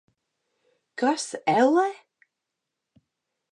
Kas, 1.01 1.25
ellē? 1.55 1.85